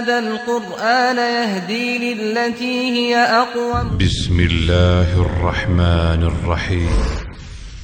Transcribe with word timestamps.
هذا 0.00 0.18
القرآن 0.18 1.16
يهدي 1.16 2.14
للتي 2.14 2.90
هي 2.90 3.16
أقوم. 3.16 3.98
بسم 3.98 4.40
الله 4.40 5.20
الرحمن 5.20 6.22
الرحیم. 6.22 6.88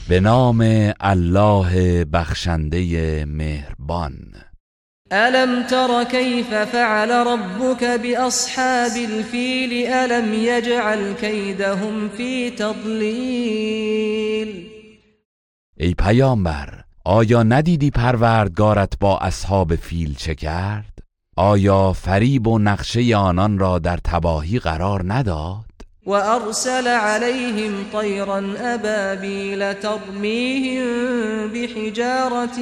به 0.09 0.19
نام 0.19 0.62
الله 1.01 2.05
بخشنده 2.05 3.24
مهربان. 3.24 4.16
ألم 5.12 5.62
تر 5.62 6.05
كيف 6.05 6.55
فعل 6.55 7.10
ربك 7.10 7.84
بأصحاب 7.84 8.96
الفيل؟ 8.96 9.87
ألم 9.87 10.35
يجعل 10.35 11.12
كيدهم 11.21 12.09
في 12.09 12.51
تضليل؟ 12.51 13.87
ای 15.77 15.95
پیامبر 15.95 16.69
آیا 17.05 17.43
ندیدی 17.43 17.91
پروردگارت 17.91 18.98
با 19.01 19.19
اصحاب 19.19 19.74
فیل 19.74 20.15
چه 20.15 20.35
کرد؟ 20.35 21.05
آیا 21.36 21.92
فریب 21.92 22.46
و 22.46 22.58
نقشه 22.58 23.16
آنان 23.16 23.58
را 23.58 23.78
در 23.78 23.96
تباهی 23.96 24.58
قرار 24.58 25.12
نداد؟ 25.12 25.65
وأرسل 26.06 26.88
عليهم 26.88 27.73
طيرا 27.93 28.54
أبابيل 28.59 29.73
ترميهم 29.74 30.87
بحجارة 31.48 32.59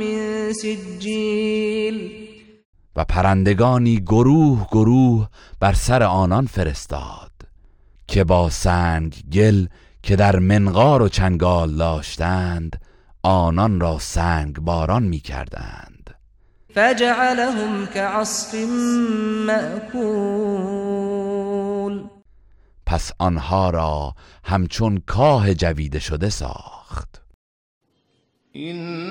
من 0.00 0.52
سجيل 0.52 2.10
و 2.96 3.04
پرندگانی 3.04 4.00
گروه 4.00 4.66
گروه 4.72 5.28
بر 5.60 5.72
سر 5.72 6.02
آنان 6.02 6.46
فرستاد 6.46 7.32
که 8.08 8.24
با 8.24 8.50
سنگ 8.50 9.22
گل 9.32 9.66
که 10.02 10.16
در 10.16 10.38
منقار 10.38 11.02
و 11.02 11.08
چنگال 11.08 11.76
داشتند 11.76 12.80
آنان 13.22 13.80
را 13.80 13.98
سنگ 13.98 14.58
باران 14.58 15.02
می 15.02 15.20
کردند 15.20 15.95
فجعلهم 16.76 17.86
كعصف 17.86 18.54
مأكول. 19.46 19.96
پس 22.86 23.12
آنها 23.18 23.70
را 23.70 24.14
همچون 24.44 25.02
کاه 25.06 25.54
جویده 25.54 25.98
شده 25.98 26.30
ساخت. 26.30 27.22
إن 28.56 29.06